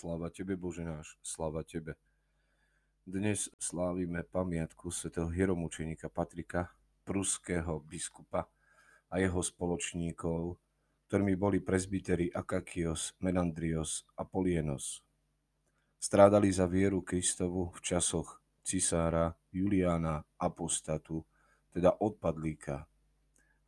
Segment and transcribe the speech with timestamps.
[0.00, 1.92] Sláva Tebe, Bože náš, sláva Tebe.
[3.04, 6.72] Dnes slávime pamiatku svätého hieromučeníka Patrika,
[7.04, 8.48] pruského biskupa
[9.12, 10.56] a jeho spoločníkov,
[11.04, 15.04] ktorými boli prezbiteri Akakios, Menandrios a Polienos.
[16.00, 21.28] Strádali za vieru Kristovu v časoch cisára Juliána Apostatu,
[21.76, 22.88] teda odpadlíka,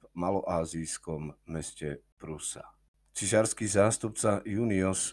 [0.01, 2.73] v maloázijskom meste Prusa.
[3.13, 5.13] Cisársky zástupca Junios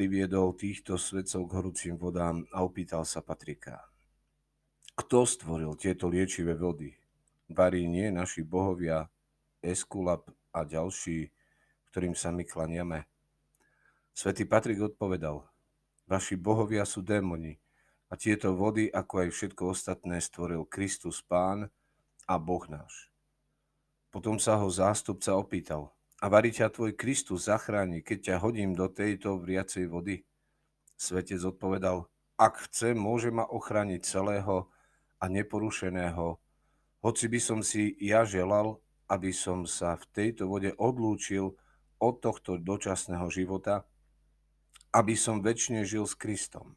[0.00, 3.84] priviedol týchto svedcov k horúcim vodám a opýtal sa Patrika.
[4.96, 6.96] Kto stvoril tieto liečivé vody?
[7.52, 9.12] Varí nie naši bohovia
[9.60, 11.28] Eskulap a ďalší,
[11.92, 13.04] ktorým sa my klaniame?
[14.16, 15.44] Svetý Patrik odpovedal,
[16.08, 17.60] vaši bohovia sú démoni
[18.08, 21.68] a tieto vody, ako aj všetko ostatné, stvoril Kristus Pán
[22.24, 23.12] a Boh náš.
[24.08, 28.92] Potom sa ho zástupca opýtal, a varí ťa tvoj Kristus zachráni, keď ťa hodím do
[28.92, 30.28] tejto vriacej vody?
[31.00, 32.04] Svetec odpovedal,
[32.36, 34.68] ak chce, môže ma ochrániť celého
[35.16, 36.36] a neporušeného,
[37.00, 41.56] hoci by som si ja želal, aby som sa v tejto vode odlúčil
[42.00, 43.88] od tohto dočasného života,
[44.92, 46.76] aby som väčšine žil s Kristom.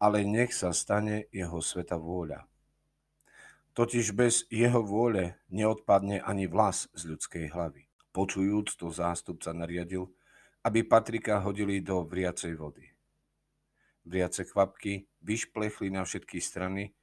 [0.00, 2.48] Ale nech sa stane jeho sveta vôľa.
[3.76, 7.85] Totiž bez jeho vôle neodpadne ani vlas z ľudskej hlavy.
[8.16, 10.08] Počujúc to zástupca nariadil,
[10.64, 12.88] aby Patrika hodili do vriacej vody.
[14.08, 16.96] Vriace kvapky vyšplechli na všetky strany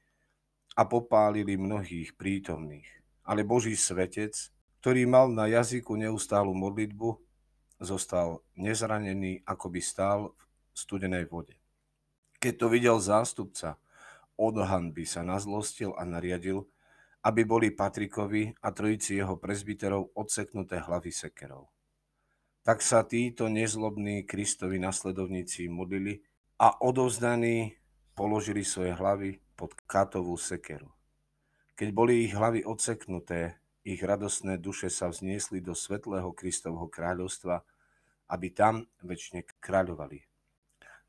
[0.73, 2.89] a popálili mnohých prítomných.
[3.30, 4.33] Ale Boží svetec,
[4.81, 7.22] ktorý mal na jazyku neustálu modlitbu,
[7.77, 11.53] zostal nezranený, ako by stál v studenej vode.
[12.42, 13.77] Keď to videl zástupca,
[14.33, 16.66] od hanby sa nazlostil a nariadil,
[17.23, 21.72] aby boli Patrikovi a trojici jeho prezbiterov odseknuté hlavy sekerov.
[22.64, 26.20] Tak sa títo nezlobní Kristovi nasledovníci modlili
[26.60, 27.80] a odovzdaní
[28.16, 30.92] položili svoje hlavy pod katovú sekeru.
[31.80, 37.64] Keď boli ich hlavy odseknuté, ich radostné duše sa vzniesli do svetlého Kristovho kráľovstva,
[38.32, 40.23] aby tam väčšine kráľovali.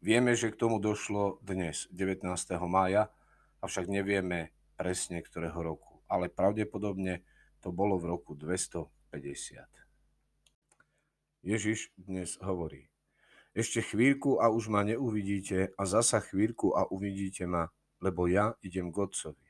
[0.02, 2.26] Vieme, že k tomu došlo dnes, 19.
[2.66, 3.14] mája,
[3.62, 7.26] avšak nevieme presne ktorého roku ale pravdepodobne
[7.58, 9.10] to bolo v roku 250.
[11.42, 12.86] Ježiš dnes hovorí,
[13.50, 18.94] ešte chvíľku a už ma neuvidíte a zasa chvíľku a uvidíte ma, lebo ja idem
[18.94, 19.46] k Otcovi.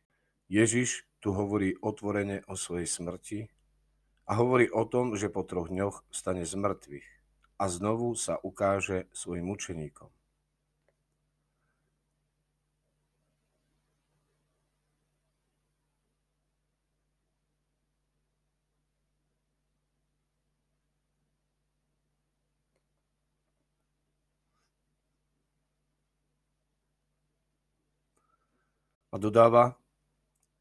[0.49, 3.49] Ježiš tu hovorí otvorene o svojej smrti
[4.25, 7.09] a hovorí o tom, že po troch dňoch stane z mŕtvych
[7.61, 10.09] a znovu sa ukáže svojim učeníkom.
[29.15, 29.79] A dodáva,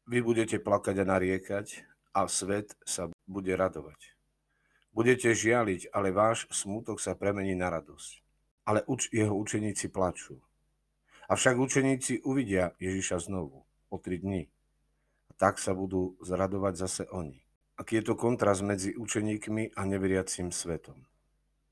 [0.06, 1.66] vy budete plakať a nariekať
[2.14, 4.14] a svet sa bude radovať.
[4.94, 8.22] Budete žialiť, ale váš smútok sa premení na radosť.
[8.62, 10.38] Ale uč- jeho učeníci plačú.
[11.26, 14.46] Avšak učeníci uvidia Ježiša znovu o tri dní.
[15.28, 17.42] A tak sa budú zradovať zase oni.
[17.74, 21.02] Aký je to kontrast medzi učeníkmi a neveriacím svetom.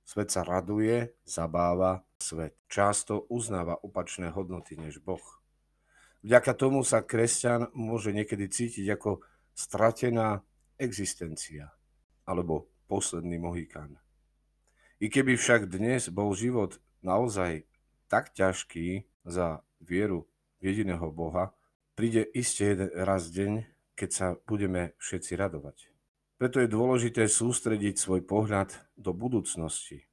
[0.02, 5.41] Svet sa raduje, zabáva, svet často uznáva opačné hodnoty než Boh.
[6.22, 9.26] Vďaka tomu sa kresťan môže niekedy cítiť ako
[9.58, 10.46] stratená
[10.78, 11.74] existencia
[12.22, 13.98] alebo posledný mohikán.
[15.02, 17.66] I keby však dnes bol život naozaj
[18.06, 20.30] tak ťažký za vieru
[20.62, 21.50] jediného Boha,
[21.98, 23.66] príde iste jeden raz deň,
[23.98, 25.90] keď sa budeme všetci radovať.
[26.38, 30.06] Preto je dôležité sústrediť svoj pohľad do budúcnosti.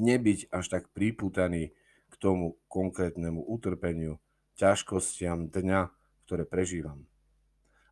[0.00, 1.76] Nebyť až tak príputaný
[2.08, 4.16] k tomu konkrétnemu utrpeniu,
[4.60, 5.88] ťažkostiam dňa,
[6.28, 7.08] ktoré prežívam.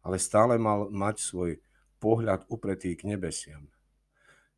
[0.05, 1.50] Ale stále mal mať svoj
[1.97, 3.73] pohľad upretý k nebesiam.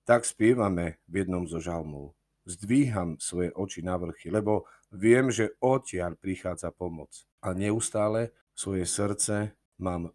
[0.03, 2.19] Tak spievame v jednom zo žalmov.
[2.43, 7.15] Zdvíham svoje oči na vrchy, lebo viem, že odtiaľ prichádza pomoc.
[7.47, 10.11] A neustále svoje srdce mám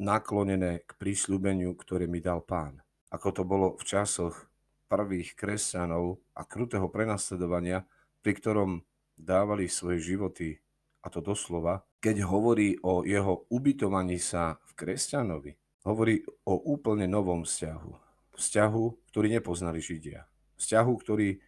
[0.00, 2.80] naklonené k prísľubeniu, ktoré mi dal pán.
[3.12, 4.48] Ako to bolo v časoch
[4.88, 7.84] prvých kresťanov a krutého prenasledovania,
[8.24, 8.70] pri ktorom
[9.14, 10.58] dávali svoje životy
[11.06, 15.54] a to doslova, keď hovorí o jeho ubytovaní sa v kresťanovi,
[15.86, 17.90] hovorí o úplne novom vzťahu.
[18.34, 20.26] Vzťahu, ktorý nepoznali Židia.
[20.58, 21.38] Vzťahu, ktorý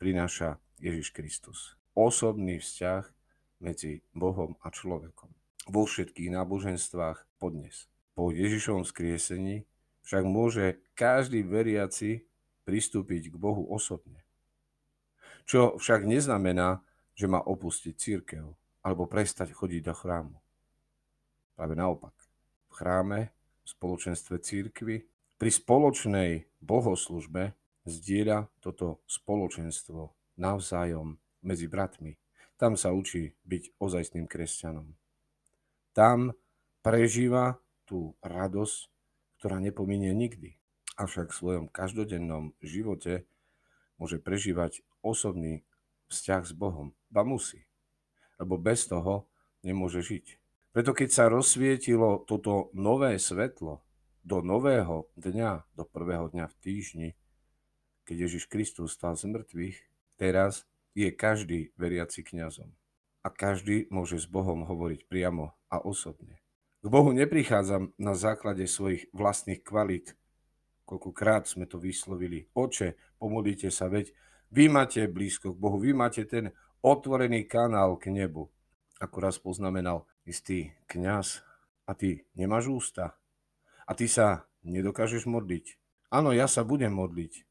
[0.00, 1.76] prináša Ježiš Kristus.
[1.92, 3.04] Osobný vzťah
[3.60, 5.28] medzi Bohom a človekom.
[5.68, 7.92] Vo všetkých náboženstvách podnes.
[8.16, 9.68] Po Ježišovom skriesení
[10.08, 12.24] však môže každý veriaci
[12.64, 14.24] pristúpiť k Bohu osobne.
[15.44, 16.80] Čo však neznamená,
[17.12, 20.36] že má opustiť církev alebo prestať chodiť do chrámu.
[21.56, 22.12] Práve naopak.
[22.68, 23.32] V chráme,
[23.64, 25.08] v spoločenstve církvy,
[25.40, 27.56] pri spoločnej bohoslužbe
[27.88, 32.20] zdieľa toto spoločenstvo navzájom medzi bratmi.
[32.60, 34.94] Tam sa učí byť ozajstným kresťanom.
[35.96, 36.34] Tam
[36.84, 37.58] prežíva
[37.88, 38.78] tú radosť,
[39.40, 40.56] ktorá nepominie nikdy.
[40.94, 43.26] Avšak v svojom každodennom živote
[43.98, 45.66] môže prežívať osobný
[46.10, 46.94] vzťah s Bohom.
[47.10, 47.66] Ba musí.
[48.44, 49.24] Lebo bez toho
[49.64, 50.36] nemôže žiť.
[50.76, 53.80] Preto keď sa rozsvietilo toto nové svetlo
[54.20, 57.08] do nového dňa, do prvého dňa v týždni,
[58.04, 59.76] keď Ježiš Kristus stal z mŕtvych,
[60.20, 62.68] teraz je každý veriaci kňazom.
[63.24, 66.44] A každý môže s Bohom hovoriť priamo a osobne.
[66.84, 70.12] K Bohu neprichádzam na základe svojich vlastných kvalít.
[70.84, 72.52] Koľkokrát sme to vyslovili.
[72.52, 74.12] Oče, pomodlite sa, veď
[74.52, 76.52] vy máte blízko k Bohu, vy máte ten
[76.84, 78.52] otvorený kanál k nebu.
[79.00, 81.40] Ako raz poznamenal istý kňaz,
[81.84, 83.16] a ty nemáš ústa.
[83.84, 85.76] A ty sa nedokážeš modliť.
[86.08, 87.44] Áno, ja sa budem modliť,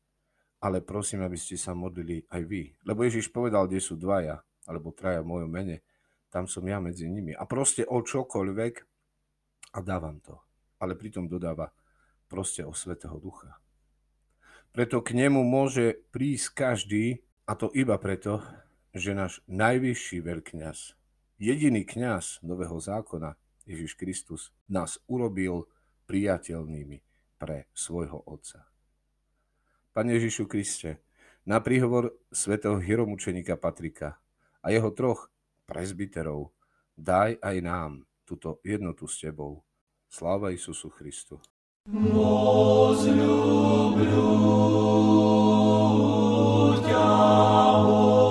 [0.64, 2.74] ale prosím, aby ste sa modlili aj vy.
[2.88, 5.86] Lebo Ježiš povedal, kde sú dvaja, alebo traja v mojom mene,
[6.34, 7.38] tam som ja medzi nimi.
[7.38, 8.74] A proste o čokoľvek,
[9.74, 10.42] a dávam to.
[10.82, 11.70] Ale pritom dodáva
[12.26, 13.62] proste o Svetého Ducha.
[14.74, 18.42] Preto k nemu môže prísť každý, a to iba preto,
[18.94, 20.94] že náš najvyšší veľkňaz,
[21.42, 23.34] jediný kňaz Nového zákona,
[23.66, 25.66] Ježiš Kristus, nás urobil
[26.06, 27.02] priateľnými
[27.42, 28.70] pre svojho Otca.
[29.98, 31.02] Pane Ježišu Kriste,
[31.44, 34.22] na príhovor svätého hieromučenika Patrika
[34.64, 35.28] a jeho troch
[35.66, 36.54] prezbiterov
[36.96, 37.92] daj aj nám
[38.24, 39.66] túto jednotu s Tebou.
[40.08, 41.42] Sláva Isusu Christu.
[46.84, 48.23] Share.